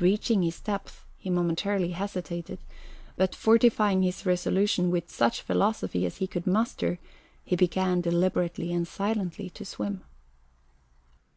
Reaching 0.00 0.42
his 0.42 0.58
depth, 0.58 1.04
he 1.18 1.30
momentarily 1.30 1.92
hesitated, 1.92 2.58
but 3.14 3.32
fortifying 3.36 4.02
his 4.02 4.26
resolution 4.26 4.90
with 4.90 5.08
such 5.08 5.40
philosophy 5.40 6.04
as 6.04 6.16
he 6.16 6.26
could 6.26 6.48
muster, 6.48 6.98
he 7.44 7.54
began 7.54 8.00
deliberately 8.00 8.72
and 8.72 8.88
silently 8.88 9.48
to 9.50 9.64
swim. 9.64 10.02